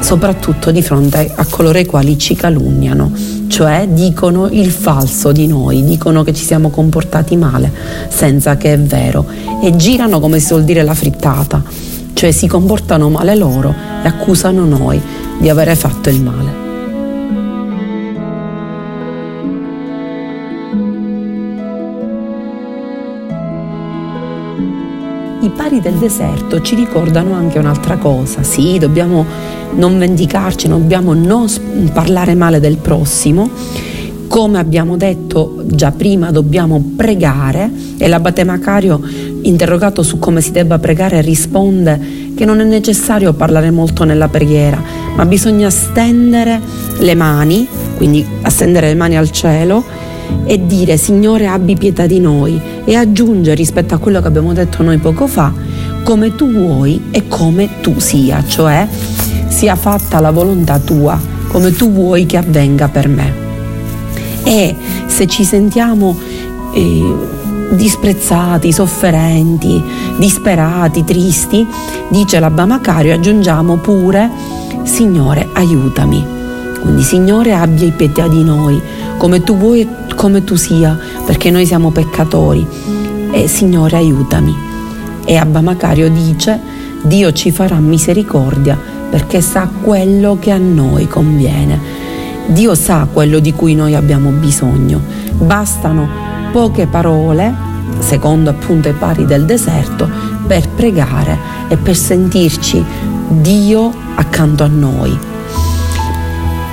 soprattutto 0.00 0.70
di 0.70 0.82
fronte 0.82 1.32
a 1.34 1.46
coloro 1.48 1.78
i 1.78 1.86
quali 1.86 2.18
ci 2.18 2.34
calunniano, 2.34 3.10
cioè 3.48 3.88
dicono 3.88 4.48
il 4.48 4.70
falso 4.70 5.32
di 5.32 5.46
noi, 5.46 5.84
dicono 5.84 6.22
che 6.22 6.34
ci 6.34 6.44
siamo 6.44 6.68
comportati 6.68 7.36
male 7.36 7.72
senza 8.08 8.56
che 8.56 8.74
è 8.74 8.78
vero 8.78 9.24
e 9.62 9.74
girano 9.74 10.20
come 10.20 10.38
si 10.38 10.46
suol 10.46 10.64
dire 10.64 10.82
la 10.82 10.94
frittata, 10.94 11.62
cioè 12.12 12.30
si 12.30 12.46
comportano 12.46 13.08
male 13.08 13.34
loro 13.36 13.74
e 14.02 14.06
accusano 14.06 14.66
noi 14.66 15.00
di 15.38 15.48
avere 15.48 15.74
fatto 15.74 16.10
il 16.10 16.20
male. 16.20 16.65
I 25.46 25.50
pari 25.50 25.80
del 25.80 25.94
deserto 25.94 26.60
ci 26.60 26.74
ricordano 26.74 27.34
anche 27.34 27.58
un'altra 27.58 27.96
cosa. 27.96 28.42
Sì, 28.42 28.78
dobbiamo 28.78 29.24
non 29.74 29.96
vendicarci, 29.96 30.66
dobbiamo 30.66 31.14
non 31.14 31.48
parlare 31.92 32.34
male 32.34 32.58
del 32.58 32.78
prossimo. 32.78 33.48
Come 34.26 34.58
abbiamo 34.58 34.96
detto 34.96 35.62
già 35.66 35.92
prima, 35.92 36.32
dobbiamo 36.32 36.82
pregare 36.96 37.70
e 37.96 38.08
l'abate 38.08 38.42
Macario, 38.42 39.00
interrogato 39.42 40.02
su 40.02 40.18
come 40.18 40.40
si 40.40 40.50
debba 40.50 40.80
pregare, 40.80 41.20
risponde 41.20 42.34
che 42.34 42.44
non 42.44 42.58
è 42.58 42.64
necessario 42.64 43.32
parlare 43.32 43.70
molto 43.70 44.02
nella 44.02 44.26
preghiera, 44.26 44.82
ma 45.14 45.24
bisogna 45.26 45.70
stendere 45.70 46.60
le 46.98 47.14
mani, 47.14 47.68
quindi 47.96 48.26
stendere 48.48 48.88
le 48.88 48.94
mani 48.96 49.16
al 49.16 49.30
cielo 49.30 49.84
e 50.44 50.66
dire 50.66 50.96
Signore 50.96 51.46
abbi 51.46 51.76
pietà 51.76 52.06
di 52.06 52.20
noi 52.20 52.60
e 52.84 52.94
aggiunge 52.94 53.54
rispetto 53.54 53.94
a 53.94 53.98
quello 53.98 54.20
che 54.20 54.28
abbiamo 54.28 54.52
detto 54.52 54.82
noi 54.82 54.98
poco 54.98 55.26
fa 55.26 55.52
come 56.02 56.34
tu 56.36 56.50
vuoi 56.50 57.06
e 57.10 57.26
come 57.26 57.80
tu 57.80 57.98
sia, 57.98 58.44
cioè 58.46 58.86
sia 59.48 59.74
fatta 59.74 60.20
la 60.20 60.30
volontà 60.30 60.78
tua 60.78 61.18
come 61.48 61.72
tu 61.72 61.90
vuoi 61.90 62.26
che 62.26 62.36
avvenga 62.36 62.88
per 62.88 63.08
me. 63.08 63.32
E 64.44 64.74
se 65.06 65.26
ci 65.26 65.42
sentiamo 65.42 66.16
eh, 66.72 67.14
disprezzati, 67.70 68.72
sofferenti, 68.72 69.82
disperati, 70.18 71.02
tristi, 71.04 71.66
dice 72.08 72.38
l'Abba 72.38 72.66
Macario, 72.66 73.14
aggiungiamo 73.14 73.76
pure 73.76 74.30
Signore 74.84 75.48
aiutami. 75.54 76.35
Quindi 76.86 77.02
Signore 77.02 77.52
abbia 77.52 77.90
pietà 77.90 78.28
di 78.28 78.44
noi, 78.44 78.80
come 79.16 79.42
tu 79.42 79.56
vuoi 79.56 79.80
e 79.80 79.88
come 80.14 80.44
tu 80.44 80.54
sia, 80.54 80.96
perché 81.24 81.50
noi 81.50 81.66
siamo 81.66 81.90
peccatori. 81.90 82.64
E 83.32 83.48
Signore 83.48 83.96
aiutami. 83.96 84.54
E 85.24 85.36
Abba 85.36 85.60
Macario 85.62 86.08
dice, 86.08 86.60
Dio 87.02 87.32
ci 87.32 87.50
farà 87.50 87.80
misericordia 87.80 88.78
perché 89.10 89.40
sa 89.40 89.68
quello 89.82 90.36
che 90.38 90.52
a 90.52 90.58
noi 90.58 91.08
conviene. 91.08 91.76
Dio 92.46 92.76
sa 92.76 93.08
quello 93.12 93.40
di 93.40 93.52
cui 93.52 93.74
noi 93.74 93.96
abbiamo 93.96 94.30
bisogno. 94.30 95.00
Bastano 95.38 96.08
poche 96.52 96.86
parole, 96.86 97.52
secondo 97.98 98.50
appunto 98.50 98.88
i 98.88 98.92
pari 98.92 99.26
del 99.26 99.44
deserto, 99.44 100.08
per 100.46 100.68
pregare 100.68 101.36
e 101.66 101.76
per 101.76 101.96
sentirci 101.96 102.84
Dio 103.28 103.92
accanto 104.14 104.62
a 104.62 104.68
noi. 104.68 105.34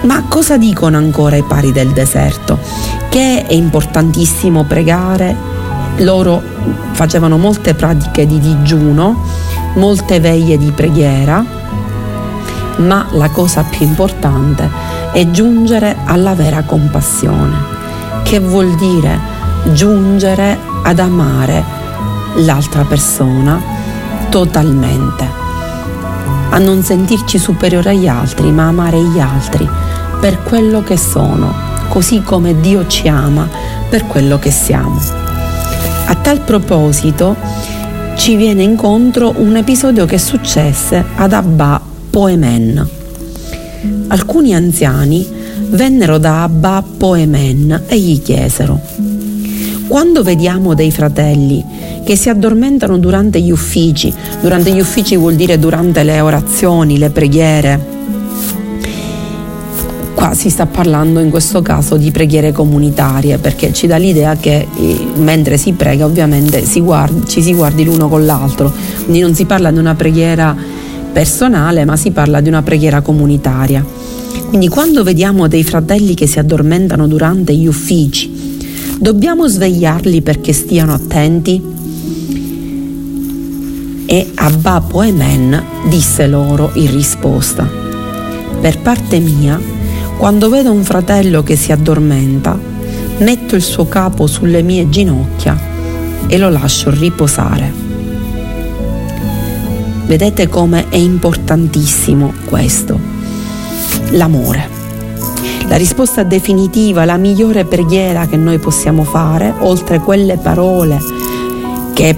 Ma 0.04 0.24
cosa 0.28 0.58
dicono 0.58 0.98
ancora 0.98 1.38
i 1.38 1.44
pari 1.44 1.72
del 1.72 1.92
deserto? 1.92 2.60
Che 3.08 3.46
è 3.48 3.54
importantissimo 3.54 4.66
pregare, 4.66 5.34
loro 6.00 6.42
facevano 6.92 7.38
molte 7.38 7.74
pratiche 7.74 8.28
di 8.28 8.38
digiuno, 8.38 9.24
molte 9.76 10.20
veglie 10.20 10.58
di 10.58 10.72
preghiera, 10.72 11.44
ma 12.78 13.08
la 13.12 13.30
cosa 13.30 13.64
più 13.64 13.86
importante 13.86 14.70
è 15.14 15.30
giungere 15.32 15.96
alla 16.04 16.34
vera 16.34 16.64
compassione, 16.64 17.56
che 18.24 18.40
vuol 18.40 18.76
dire 18.76 19.18
giungere 19.72 20.58
ad 20.84 21.00
amare 21.00 21.64
l'altra 22.38 22.84
persona 22.84 23.62
totalmente, 24.30 25.26
a 26.50 26.58
non 26.58 26.84
sentirci 26.84 27.38
superiori 27.38 27.88
agli 27.88 28.08
altri, 28.08 28.52
ma 28.52 28.68
amare 28.68 29.02
gli 29.02 29.20
altri 29.20 29.83
per 30.24 30.42
quello 30.42 30.82
che 30.82 30.96
sono, 30.96 31.54
così 31.90 32.22
come 32.22 32.58
Dio 32.62 32.88
ci 32.88 33.10
ama 33.10 33.46
per 33.90 34.08
quello 34.08 34.40
che 34.40 34.52
siamo. 34.52 34.98
A 36.06 36.16
tal 36.16 36.40
proposito 36.40 37.36
ci 38.16 38.38
viene 38.38 38.64
incontro 38.64 39.34
un 39.36 39.58
episodio 39.58 40.06
che 40.06 40.18
successe 40.18 41.04
ad 41.16 41.34
Abba 41.34 41.82
Poemen. 42.10 42.88
Alcuni 44.08 44.56
anziani 44.56 45.28
vennero 45.72 46.18
da 46.20 46.44
Abba 46.44 46.82
Poemen 46.98 47.84
e 47.88 48.00
gli 48.00 48.22
chiesero 48.22 48.80
quando 49.90 50.24
vediamo 50.24 50.74
dei 50.74 50.90
fratelli 50.90 51.64
che 52.06 52.16
si 52.16 52.30
addormentano 52.30 52.98
durante 52.98 53.42
gli 53.42 53.52
uffici, 53.52 54.12
durante 54.40 54.72
gli 54.72 54.80
uffici 54.80 55.18
vuol 55.18 55.36
dire 55.36 55.60
durante 55.60 56.04
le 56.04 56.22
orazioni, 56.22 56.98
le 56.98 57.10
preghiere, 57.10 57.93
Qua 60.24 60.34
si 60.34 60.50
sta 60.50 60.66
parlando 60.68 61.20
in 61.20 61.30
questo 61.30 61.62
caso 61.62 61.98
di 61.98 62.10
preghiere 62.10 62.54
comunitarie 62.54 63.40
perché 63.40 63.74
ci 63.74 63.88
dà 63.88 63.98
l'idea 63.98 64.38
che 64.38 64.66
eh, 64.74 65.08
mentre 65.16 65.58
si 65.58 65.74
prega 65.74 66.06
ovviamente 66.06 66.64
si 66.64 66.80
guardi, 66.80 67.28
ci 67.28 67.42
si 67.42 67.54
guardi 67.54 67.84
l'uno 67.84 68.08
con 68.08 68.26
l'altro, 68.26 68.72
quindi 69.02 69.20
non 69.20 69.36
si 69.36 69.44
parla 69.44 69.70
di 69.70 69.80
una 69.80 69.96
preghiera 69.96 70.56
personale 71.12 71.84
ma 71.84 71.98
si 71.98 72.12
parla 72.12 72.40
di 72.40 72.48
una 72.48 72.62
preghiera 72.62 73.02
comunitaria. 73.02 73.86
Quindi 74.48 74.70
quando 74.70 75.04
vediamo 75.04 75.50
dei 75.50 75.66
fratelli 75.66 76.14
che 76.14 76.26
si 76.26 76.40
addormentano 76.40 77.06
durante 77.06 77.54
gli 77.54 77.68
uffici, 77.68 78.32
dobbiamo 79.00 79.46
svegliarli 79.50 80.22
perché 80.22 80.54
stiano 80.54 80.94
attenti? 80.94 81.62
E 84.06 84.32
Abba 84.36 84.80
Poemen 84.88 85.64
disse 85.90 86.28
loro 86.28 86.72
in 86.76 86.92
risposta, 86.92 87.70
per 88.62 88.80
parte 88.80 89.20
mia 89.20 89.73
quando 90.18 90.50
vedo 90.50 90.72
un 90.72 90.84
fratello 90.84 91.44
che 91.44 91.56
si 91.56 91.72
addormenta, 91.72 92.58
metto 93.18 93.56
il 93.56 93.62
suo 93.62 93.88
capo 93.88 94.28
sulle 94.28 94.62
mie 94.62 94.90
ginocchia 94.90 95.58
e 96.28 96.38
lo 96.38 96.50
lascio 96.50 96.90
riposare. 96.90 97.72
Vedete 100.06 100.48
come 100.48 100.90
è 100.90 100.96
importantissimo 100.96 102.34
questo, 102.46 103.00
l'amore. 104.12 104.82
La 105.68 105.78
risposta 105.78 106.24
definitiva, 106.24 107.06
la 107.06 107.18
migliore 107.18 107.66
preghiera 107.66 108.28
che 108.28 108.38
noi 108.38 108.60
possiamo 108.60 109.04
fare, 109.04 109.54
oltre 109.60 110.00
quelle 110.00 110.38
parole 110.38 111.00
che 111.94 112.18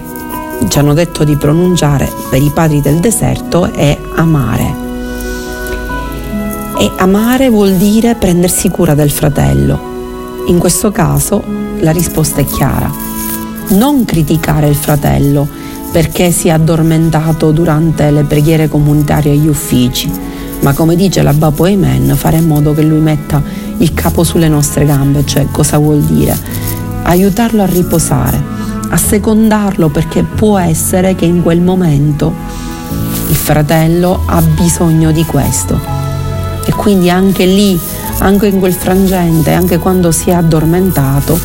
ci 0.68 0.80
hanno 0.80 0.94
detto 0.94 1.24
di 1.24 1.36
pronunciare 1.36 2.12
per 2.30 2.42
i 2.42 2.52
padri 2.54 2.82
del 2.82 3.00
deserto, 3.00 3.72
è 3.72 3.98
amare. 4.16 4.85
E 6.78 6.92
amare 6.98 7.50
vuol 7.50 7.76
dire 7.76 8.16
prendersi 8.16 8.68
cura 8.70 8.96
del 8.96 9.10
fratello. 9.10 10.44
In 10.48 10.60
questo 10.60 10.92
caso 10.92 11.42
la 11.80 11.92
risposta 11.92 12.42
è 12.42 12.46
chiara. 12.46 12.92
Non 13.70 14.04
criticare 14.04 14.68
il 14.68 14.76
fratello 14.76 15.48
perché 15.94 16.32
si 16.32 16.50
è 16.50 16.52
addormentato 16.52 17.52
durante 17.52 18.12
le 18.12 18.24
preghiere 18.24 18.68
comunitarie 18.68 19.32
agli 19.32 19.48
uffici, 19.48 20.12
ma 20.60 20.74
come 20.74 20.98
dice 20.98 21.22
la 21.22 21.32
Bapo 21.32 21.64
Amen, 21.64 22.14
fare 22.18 22.38
in 22.38 22.48
modo 22.48 22.74
che 22.74 22.82
lui 22.82 23.00
metta 23.00 23.42
il 23.78 23.94
capo 23.94 24.26
sulle 24.26 24.50
nostre 24.50 24.86
gambe, 24.86 25.26
cioè 25.26 25.48
cosa 25.50 25.78
vuol 25.78 26.02
dire? 26.02 26.38
Aiutarlo 27.04 27.62
a 27.62 27.68
riposare, 27.68 28.44
a 28.90 28.98
secondarlo 28.98 29.88
perché 29.88 30.24
può 30.24 30.58
essere 30.58 31.16
che 31.16 31.24
in 31.24 31.42
quel 31.42 31.62
momento 31.62 32.34
il 33.30 33.36
fratello 33.36 34.24
ha 34.26 34.42
bisogno 34.42 35.12
di 35.12 35.24
questo. 35.24 35.95
E 36.66 36.72
quindi 36.72 37.10
anche 37.10 37.46
lì, 37.46 37.80
anche 38.20 38.48
in 38.48 38.60
quel 38.60 38.74
frangente, 38.74 39.54
anche 39.54 39.78
quando 39.78 40.12
si 40.12 40.32
è 40.32 40.34
addormentato, 40.34 41.40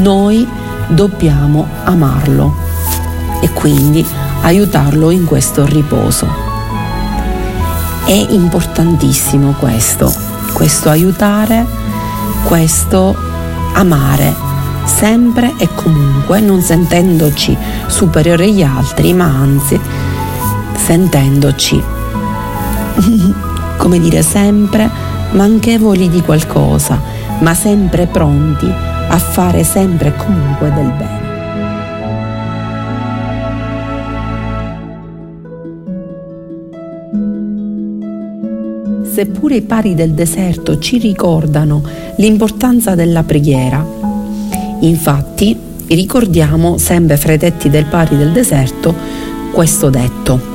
noi 0.00 0.48
dobbiamo 0.88 1.66
amarlo 1.84 2.54
e 3.40 3.50
quindi 3.50 4.06
aiutarlo 4.42 5.10
in 5.10 5.24
questo 5.24 5.64
riposo. 5.64 6.50
È 8.04 8.26
importantissimo 8.30 9.54
questo, 9.58 10.12
questo 10.52 10.88
aiutare, 10.88 11.66
questo 12.44 13.16
amare, 13.74 14.34
sempre 14.84 15.54
e 15.56 15.68
comunque, 15.74 16.40
non 16.40 16.60
sentendoci 16.60 17.56
superiori 17.86 18.50
agli 18.50 18.62
altri, 18.62 19.12
ma 19.12 19.24
anzi 19.24 19.80
sentendoci, 20.76 21.82
come 23.82 23.98
dire, 23.98 24.22
sempre 24.22 24.88
manchevoli 25.32 26.08
di 26.08 26.20
qualcosa, 26.20 27.00
ma 27.40 27.52
sempre 27.52 28.06
pronti 28.06 28.66
a 28.66 29.18
fare 29.18 29.64
sempre 29.64 30.10
e 30.10 30.16
comunque 30.16 30.72
del 30.72 30.92
bene. 30.92 31.20
Seppure 39.12 39.56
i 39.56 39.62
pari 39.62 39.96
del 39.96 40.12
deserto 40.12 40.78
ci 40.78 40.98
ricordano 40.98 41.82
l'importanza 42.18 42.94
della 42.94 43.24
preghiera, 43.24 43.84
infatti 44.78 45.58
ricordiamo 45.88 46.78
sempre 46.78 47.16
fra 47.16 47.32
i 47.32 47.38
tetti 47.38 47.68
del 47.68 47.86
pari 47.86 48.16
del 48.16 48.30
deserto 48.30 48.94
questo 49.50 49.90
detto. 49.90 50.51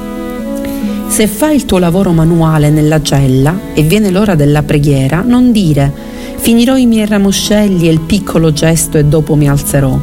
Se 1.07 1.25
fai 1.27 1.55
il 1.55 1.65
tuo 1.65 1.79
lavoro 1.79 2.11
manuale 2.11 2.69
nella 2.69 3.01
cella 3.01 3.57
e 3.73 3.81
viene 3.81 4.11
l'ora 4.11 4.35
della 4.35 4.61
preghiera, 4.61 5.23
non 5.25 5.51
dire 5.51 5.91
finirò 6.35 6.77
i 6.77 6.85
miei 6.85 7.07
ramoscelli 7.07 7.87
e 7.87 7.91
il 7.91 8.01
piccolo 8.01 8.53
gesto 8.53 8.97
e 8.97 9.05
dopo 9.05 9.35
mi 9.35 9.49
alzerò. 9.49 9.99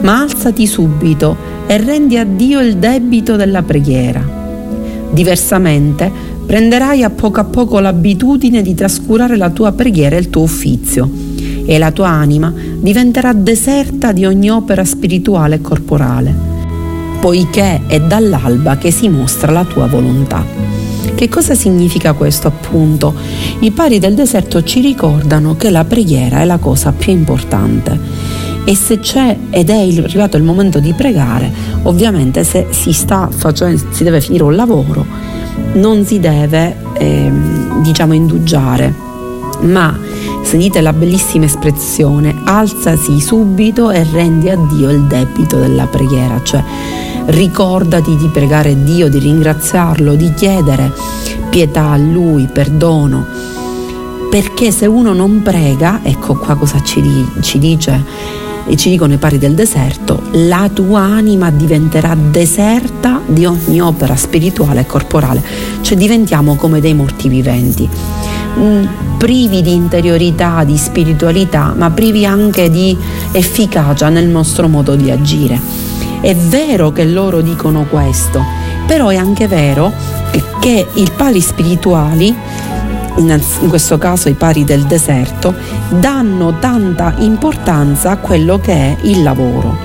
Ma 0.00 0.20
alzati 0.20 0.66
subito 0.66 1.36
e 1.66 1.76
rendi 1.78 2.16
a 2.16 2.24
Dio 2.24 2.60
il 2.60 2.76
debito 2.76 3.36
della 3.36 3.62
preghiera. 3.62 4.24
Diversamente 5.10 6.10
prenderai 6.46 7.02
a 7.02 7.10
poco 7.10 7.40
a 7.40 7.44
poco 7.44 7.80
l'abitudine 7.80 8.62
di 8.62 8.74
trascurare 8.74 9.36
la 9.36 9.50
tua 9.50 9.72
preghiera 9.72 10.16
e 10.16 10.20
il 10.20 10.30
tuo 10.30 10.42
uffizio 10.42 11.10
e 11.66 11.78
la 11.78 11.90
tua 11.90 12.08
anima 12.08 12.52
diventerà 12.54 13.32
deserta 13.32 14.12
di 14.12 14.24
ogni 14.24 14.50
opera 14.50 14.84
spirituale 14.84 15.56
e 15.56 15.60
corporale, 15.60 16.34
poiché 17.20 17.82
è 17.86 18.00
dall'alba 18.00 18.76
che 18.76 18.90
si 18.90 19.08
mostra 19.08 19.52
la 19.52 19.64
tua 19.64 19.86
volontà. 19.86 20.44
Che 21.14 21.28
cosa 21.28 21.54
significa 21.54 22.12
questo 22.12 22.48
appunto? 22.48 23.14
I 23.60 23.70
pari 23.70 23.98
del 23.98 24.14
deserto 24.14 24.62
ci 24.62 24.80
ricordano 24.80 25.56
che 25.56 25.70
la 25.70 25.84
preghiera 25.84 26.40
è 26.40 26.44
la 26.44 26.58
cosa 26.58 26.92
più 26.92 27.12
importante 27.12 27.98
e 28.68 28.74
se 28.74 28.98
c'è 28.98 29.36
ed 29.48 29.70
è 29.70 29.78
arrivato 29.78 30.36
il 30.36 30.42
momento 30.42 30.80
di 30.80 30.92
pregare, 30.92 31.50
ovviamente 31.84 32.42
se 32.42 32.66
si 32.70 32.92
sta 32.92 33.28
facendo, 33.32 33.80
si 33.90 34.02
deve 34.02 34.20
finire 34.20 34.42
un 34.42 34.56
lavoro, 34.56 35.06
non 35.74 36.04
si 36.04 36.18
deve 36.18 36.76
eh, 36.98 37.30
diciamo 37.80 38.12
indugiare, 38.12 38.92
ma 39.60 39.96
sentite 40.46 40.80
la 40.80 40.92
bellissima 40.92 41.46
espressione, 41.46 42.42
alzasi 42.44 43.20
subito 43.20 43.90
e 43.90 44.04
rendi 44.04 44.48
a 44.48 44.56
Dio 44.56 44.90
il 44.90 45.02
debito 45.02 45.58
della 45.58 45.86
preghiera, 45.86 46.40
cioè 46.44 46.62
ricordati 47.26 48.14
di 48.16 48.28
pregare 48.28 48.84
Dio, 48.84 49.08
di 49.08 49.18
ringraziarlo, 49.18 50.14
di 50.14 50.32
chiedere 50.34 50.92
pietà 51.50 51.90
a 51.90 51.96
Lui, 51.96 52.46
perdono, 52.46 53.26
perché 54.30 54.70
se 54.70 54.86
uno 54.86 55.12
non 55.12 55.42
prega, 55.42 55.98
ecco 56.04 56.36
qua 56.36 56.54
cosa 56.54 56.80
ci, 56.80 57.02
ci 57.40 57.58
dice 57.58 58.04
e 58.68 58.76
ci 58.76 58.88
dicono 58.88 59.14
i 59.14 59.18
pari 59.18 59.38
del 59.38 59.54
deserto, 59.54 60.22
la 60.30 60.70
tua 60.72 61.00
anima 61.00 61.50
diventerà 61.50 62.16
deserta 62.16 63.20
di 63.26 63.44
ogni 63.44 63.80
opera 63.80 64.14
spirituale 64.14 64.82
e 64.82 64.86
corporale, 64.86 65.42
cioè 65.80 65.96
diventiamo 65.96 66.54
come 66.54 66.80
dei 66.80 66.94
morti 66.94 67.28
viventi, 67.28 67.88
privi 69.18 69.62
di 69.62 69.72
interiorità, 69.74 70.64
di 70.64 70.76
spiritualità, 70.76 71.74
ma 71.76 71.90
privi 71.90 72.24
anche 72.24 72.70
di 72.70 72.96
efficacia 73.32 74.08
nel 74.08 74.26
nostro 74.26 74.68
modo 74.68 74.94
di 74.94 75.10
agire. 75.10 75.60
È 76.20 76.34
vero 76.34 76.92
che 76.92 77.04
loro 77.04 77.40
dicono 77.40 77.84
questo, 77.84 78.42
però 78.86 79.08
è 79.08 79.16
anche 79.16 79.46
vero 79.48 79.92
che 80.60 80.86
i 80.94 81.08
pali 81.14 81.40
spirituali 81.40 82.34
in 83.18 83.68
questo 83.68 83.96
caso 83.98 84.28
i 84.28 84.34
pari 84.34 84.64
del 84.64 84.82
deserto, 84.84 85.54
danno 85.88 86.58
tanta 86.58 87.14
importanza 87.18 88.10
a 88.10 88.16
quello 88.18 88.58
che 88.58 88.72
è 88.72 88.96
il 89.02 89.22
lavoro. 89.22 89.76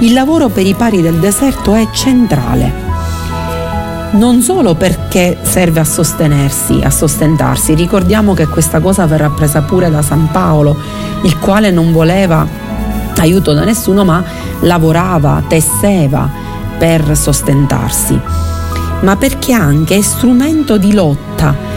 Il 0.00 0.12
lavoro 0.12 0.48
per 0.48 0.66
i 0.66 0.74
pari 0.74 1.00
del 1.00 1.16
deserto 1.16 1.74
è 1.74 1.88
centrale. 1.92 2.89
Non 4.12 4.42
solo 4.42 4.74
perché 4.74 5.38
serve 5.42 5.80
a 5.80 5.84
sostenersi, 5.84 6.80
a 6.82 6.90
sostentarsi, 6.90 7.74
ricordiamo 7.74 8.34
che 8.34 8.48
questa 8.48 8.80
cosa 8.80 9.06
verrà 9.06 9.30
presa 9.30 9.62
pure 9.62 9.88
da 9.88 10.02
San 10.02 10.28
Paolo, 10.32 10.76
il 11.22 11.38
quale 11.38 11.70
non 11.70 11.92
voleva 11.92 12.44
aiuto 13.16 13.52
da 13.52 13.62
nessuno, 13.62 14.04
ma 14.04 14.22
lavorava, 14.62 15.44
tesseva 15.46 16.28
per 16.76 17.16
sostentarsi, 17.16 18.18
ma 19.02 19.16
perché 19.16 19.52
anche 19.52 19.96
è 19.96 20.00
strumento 20.00 20.76
di 20.76 20.92
lotta 20.92 21.69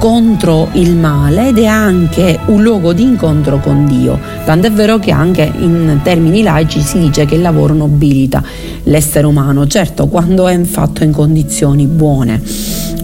contro 0.00 0.70
il 0.72 0.96
male 0.96 1.48
ed 1.48 1.58
è 1.58 1.66
anche 1.66 2.38
un 2.46 2.62
luogo 2.62 2.94
di 2.94 3.02
incontro 3.02 3.58
con 3.58 3.84
Dio. 3.84 4.18
Tant'è 4.46 4.72
vero 4.72 4.98
che 4.98 5.10
anche 5.10 5.52
in 5.58 6.00
termini 6.02 6.42
laici 6.42 6.80
si 6.80 6.98
dice 6.98 7.26
che 7.26 7.34
il 7.34 7.42
lavoro 7.42 7.74
nobilita 7.74 8.42
l'essere 8.84 9.26
umano, 9.26 9.66
certo 9.66 10.08
quando 10.08 10.48
è 10.48 10.58
fatto 10.62 11.04
in 11.04 11.12
condizioni 11.12 11.84
buone, 11.84 12.40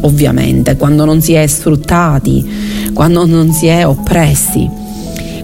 ovviamente, 0.00 0.78
quando 0.78 1.04
non 1.04 1.20
si 1.20 1.34
è 1.34 1.46
sfruttati, 1.46 2.90
quando 2.94 3.26
non 3.26 3.52
si 3.52 3.66
è 3.66 3.86
oppressi. 3.86 4.84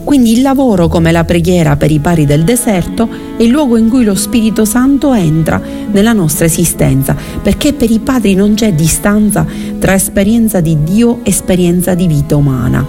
Quindi 0.04 0.32
il 0.32 0.42
lavoro 0.42 0.88
come 0.88 1.12
la 1.12 1.24
preghiera 1.24 1.76
per 1.76 1.90
i 1.90 2.00
pari 2.00 2.26
del 2.26 2.44
deserto 2.44 3.08
è 3.36 3.42
il 3.42 3.50
luogo 3.50 3.76
in 3.76 3.88
cui 3.88 4.04
lo 4.04 4.14
Spirito 4.14 4.64
Santo 4.64 5.12
entra 5.12 5.60
nella 5.90 6.12
nostra 6.12 6.44
esistenza, 6.44 7.14
perché 7.40 7.72
per 7.72 7.90
i 7.90 8.00
padri 8.00 8.34
non 8.34 8.54
c'è 8.54 8.72
distanza 8.72 9.46
tra 9.82 9.94
esperienza 9.94 10.60
di 10.60 10.84
Dio 10.84 11.24
e 11.24 11.30
esperienza 11.30 11.94
di 11.94 12.06
vita 12.06 12.36
umana. 12.36 12.86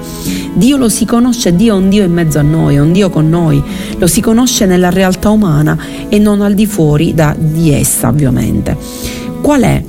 Dio 0.53 0.77
lo 0.77 0.89
si 0.89 1.05
conosce, 1.05 1.55
Dio 1.55 1.73
è 1.73 1.75
un 1.75 1.89
Dio 1.89 2.03
in 2.03 2.13
mezzo 2.13 2.37
a 2.37 2.43
noi, 2.43 2.75
è 2.75 2.79
un 2.79 2.91
Dio 2.91 3.09
con 3.09 3.27
noi, 3.29 3.59
lo 3.97 4.05
si 4.05 4.21
conosce 4.21 4.67
nella 4.67 4.91
realtà 4.91 5.31
umana 5.31 5.75
e 6.07 6.19
non 6.19 6.41
al 6.41 6.53
di 6.53 6.67
fuori 6.67 7.15
da, 7.15 7.35
di 7.35 7.71
essa 7.71 8.09
ovviamente. 8.09 8.77
Qual 9.41 9.63
è 9.63 9.83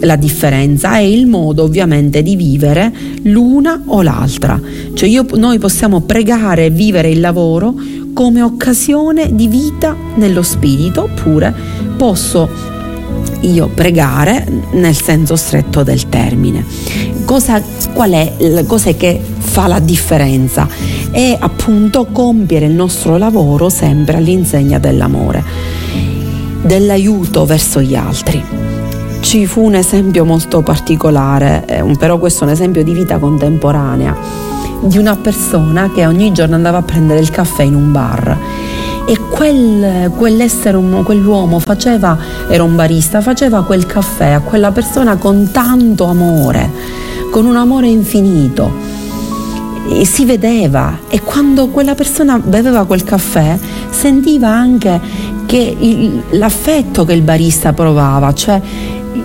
la 0.00 0.16
differenza 0.16 0.96
è 0.96 1.00
il 1.00 1.26
modo 1.26 1.62
ovviamente 1.62 2.22
di 2.22 2.36
vivere 2.36 2.92
l'una 3.22 3.80
o 3.86 4.02
l'altra. 4.02 4.60
Cioè 4.92 5.08
io, 5.08 5.24
noi 5.36 5.58
possiamo 5.58 6.02
pregare 6.02 6.66
e 6.66 6.70
vivere 6.70 7.08
il 7.08 7.20
lavoro 7.20 7.74
come 8.12 8.42
occasione 8.42 9.34
di 9.34 9.48
vita 9.48 9.96
nello 10.16 10.42
spirito 10.42 11.04
oppure 11.04 11.54
posso 11.96 12.78
io 13.40 13.68
pregare 13.68 14.46
nel 14.72 14.94
senso 14.94 15.36
stretto 15.36 15.82
del 15.82 16.08
termine. 16.08 16.64
Cosa, 17.24 17.62
qual 17.92 18.10
è, 18.10 18.64
cos'è 18.66 18.96
che 18.96 19.20
fa 19.38 19.66
la 19.66 19.78
differenza? 19.78 20.68
È 21.10 21.36
appunto 21.38 22.06
compiere 22.06 22.66
il 22.66 22.72
nostro 22.72 23.16
lavoro 23.16 23.68
sempre 23.68 24.16
all'insegna 24.16 24.78
dell'amore, 24.78 25.42
dell'aiuto 26.62 27.44
verso 27.44 27.80
gli 27.80 27.94
altri 27.94 28.60
ci 29.20 29.46
fu 29.46 29.62
un 29.62 29.74
esempio 29.74 30.24
molto 30.24 30.62
particolare, 30.62 31.64
eh, 31.66 31.84
però 31.98 32.18
questo 32.18 32.44
è 32.44 32.46
un 32.46 32.52
esempio 32.52 32.82
di 32.82 32.92
vita 32.92 33.18
contemporanea. 33.18 34.16
di 34.82 34.96
una 34.96 35.14
persona 35.14 35.90
che 35.92 36.06
ogni 36.06 36.32
giorno 36.32 36.54
andava 36.54 36.78
a 36.78 36.82
prendere 36.82 37.20
il 37.20 37.28
caffè 37.28 37.62
in 37.64 37.74
un 37.74 37.92
bar 37.92 38.34
e 39.10 39.18
quel, 39.18 40.12
quell'essere, 40.16 40.78
quell'uomo 41.02 41.58
faceva, 41.58 42.16
era 42.48 42.62
un 42.62 42.76
barista, 42.76 43.20
faceva 43.20 43.64
quel 43.64 43.84
caffè 43.84 44.30
a 44.30 44.38
quella 44.38 44.70
persona 44.70 45.16
con 45.16 45.48
tanto 45.50 46.04
amore, 46.04 46.70
con 47.28 47.44
un 47.44 47.56
amore 47.56 47.88
infinito. 47.88 48.72
E 49.88 50.06
si 50.06 50.24
vedeva 50.24 51.00
e 51.08 51.22
quando 51.22 51.70
quella 51.70 51.96
persona 51.96 52.38
beveva 52.38 52.84
quel 52.84 53.02
caffè 53.02 53.58
sentiva 53.90 54.46
anche 54.46 55.00
che 55.44 55.76
il, 55.76 56.22
l'affetto 56.38 57.04
che 57.04 57.12
il 57.12 57.22
barista 57.22 57.72
provava, 57.72 58.32
cioè 58.32 58.62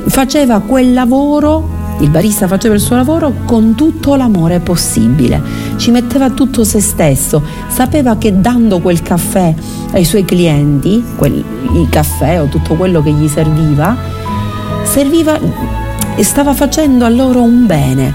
faceva 0.08 0.62
quel 0.62 0.94
lavoro 0.94 1.84
il 2.00 2.10
barista 2.10 2.48
faceva 2.48 2.74
il 2.74 2.82
suo 2.82 2.96
lavoro 2.96 3.34
con 3.46 3.74
tutto 3.76 4.16
l'amore 4.16 4.60
possibile, 4.60 5.42
ci 5.78 5.92
metteva 5.92 6.30
tutto 6.30 6.64
se 6.64 6.80
stesso, 6.80 7.42
sapeva 7.68 8.18
che 8.18 8.40
dando 8.40 8.80
quel 8.80 9.02
caffè 9.02 9.54
ai 9.92 10.04
suoi 10.04 10.26
clienti, 10.26 11.04
quel, 11.16 11.44
il 11.74 11.88
caffè 11.90 12.42
o 12.42 12.46
tutto 12.46 12.76
quello 12.76 13.02
che 13.02 13.12
gli 13.12 13.28
serviva, 13.28 13.96
serviva 14.84 15.38
e 16.16 16.24
stava 16.24 16.54
facendo 16.54 17.06
a 17.06 17.10
loro 17.10 17.42
un 17.42 17.66
bene. 17.66 18.14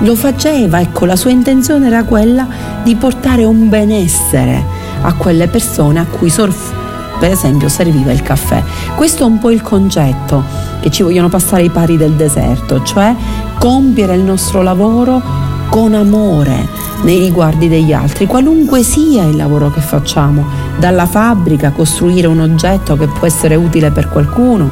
Lo 0.00 0.16
faceva, 0.16 0.80
ecco, 0.80 1.04
la 1.04 1.16
sua 1.16 1.30
intenzione 1.30 1.86
era 1.86 2.04
quella 2.04 2.46
di 2.82 2.96
portare 2.96 3.44
un 3.44 3.68
benessere 3.68 4.62
a 5.02 5.12
quelle 5.14 5.46
persone 5.48 6.00
a 6.00 6.06
cui 6.06 6.30
sorf- 6.30 6.72
per 7.18 7.30
esempio 7.30 7.68
serviva 7.68 8.10
il 8.12 8.22
caffè. 8.22 8.62
Questo 8.96 9.22
è 9.22 9.26
un 9.26 9.38
po' 9.38 9.50
il 9.50 9.62
concetto 9.62 10.42
che 10.80 10.90
ci 10.90 11.02
vogliono 11.02 11.28
passare 11.28 11.62
i 11.62 11.70
pari 11.70 11.96
del 11.96 12.12
deserto, 12.12 12.82
cioè 12.82 13.14
compiere 13.58 14.14
il 14.16 14.22
nostro 14.22 14.62
lavoro 14.62 15.22
con 15.70 15.94
amore 15.94 16.68
nei 17.04 17.18
riguardi 17.18 17.68
degli 17.68 17.92
altri, 17.92 18.26
qualunque 18.26 18.82
sia 18.82 19.24
il 19.24 19.36
lavoro 19.36 19.70
che 19.70 19.80
facciamo, 19.80 20.44
dalla 20.78 21.06
fabbrica 21.06 21.70
costruire 21.70 22.26
un 22.26 22.40
oggetto 22.40 22.96
che 22.96 23.06
può 23.06 23.26
essere 23.26 23.54
utile 23.54 23.90
per 23.90 24.08
qualcuno, 24.08 24.70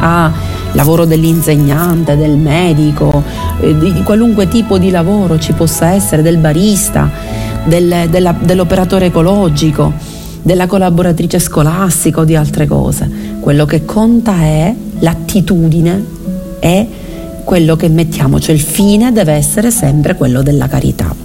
a 0.00 0.32
lavoro 0.72 1.04
dell'insegnante, 1.04 2.16
del 2.16 2.36
medico, 2.36 3.22
eh, 3.60 3.76
di 3.76 4.02
qualunque 4.02 4.48
tipo 4.48 4.78
di 4.78 4.90
lavoro 4.90 5.38
ci 5.38 5.52
possa 5.52 5.90
essere, 5.90 6.22
del 6.22 6.38
barista, 6.38 7.10
del, 7.64 8.08
della, 8.08 8.34
dell'operatore 8.38 9.06
ecologico 9.06 9.92
della 10.42 10.66
collaboratrice 10.66 11.38
scolastica 11.38 12.20
o 12.20 12.24
di 12.24 12.34
altre 12.34 12.66
cose. 12.66 13.08
Quello 13.40 13.64
che 13.64 13.84
conta 13.84 14.40
è 14.40 14.74
l'attitudine 14.98 16.04
e 16.58 16.88
quello 17.44 17.76
che 17.76 17.88
mettiamo, 17.88 18.40
cioè 18.40 18.54
il 18.54 18.60
fine 18.60 19.12
deve 19.12 19.32
essere 19.32 19.70
sempre 19.70 20.14
quello 20.16 20.42
della 20.42 20.68
carità. 20.68 21.21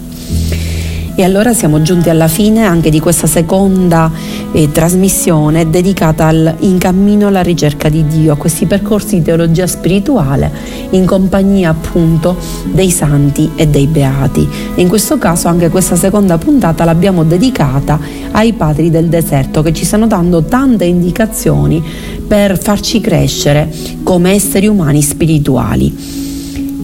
E 1.20 1.24
allora 1.24 1.52
siamo 1.52 1.82
giunti 1.82 2.12
alla 2.12 2.28
fine 2.28 2.64
anche 2.64 2.92
di 2.92 3.00
questa 3.00 3.26
seconda 3.26 4.12
eh, 4.52 4.72
trasmissione 4.72 5.68
dedicata 5.68 6.28
al 6.28 6.58
In 6.60 6.78
cammino 6.78 7.26
alla 7.26 7.42
ricerca 7.42 7.90
di 7.90 8.06
Dio, 8.06 8.34
a 8.34 8.36
questi 8.36 8.68
percorsi 8.68 9.16
di 9.16 9.24
teologia 9.24 9.66
spirituale 9.66 10.52
in 10.92 11.08
compagnia 11.08 11.72
appunto 11.72 12.38
dei 12.66 12.92
santi 12.92 13.50
e 13.56 13.66
dei 13.66 13.88
beati. 13.88 14.48
E 14.76 14.80
in 14.80 14.88
questo 14.88 15.18
caso 15.18 15.48
anche 15.48 15.70
questa 15.70 15.96
seconda 15.96 16.38
puntata 16.38 16.86
l'abbiamo 16.86 17.24
dedicata 17.24 18.00
ai 18.34 18.54
padri 18.54 18.92
del 18.92 19.08
deserto 19.08 19.64
che 19.64 19.74
ci 19.74 19.86
stanno 19.86 20.06
dando 20.06 20.44
tante 20.44 20.86
indicazioni 20.86 21.84
per 22.28 22.60
farci 22.62 23.02
crescere 23.02 23.74
come 24.04 24.34
esseri 24.34 24.68
umani 24.68 25.02
spirituali. 25.02 26.26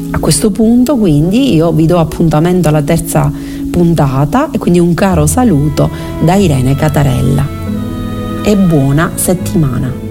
A 0.10 0.18
questo 0.18 0.50
punto 0.50 0.96
quindi 0.96 1.54
io 1.54 1.72
vi 1.72 1.86
do 1.86 2.00
appuntamento 2.00 2.68
alla 2.68 2.82
terza 2.82 3.32
puntata 3.74 4.52
e 4.52 4.60
quindi 4.60 4.78
un 4.78 4.94
caro 4.94 5.26
saluto 5.26 5.90
da 6.22 6.36
Irene 6.36 6.76
Catarella. 6.76 7.44
E 8.44 8.56
buona 8.56 9.14
settimana. 9.16 10.03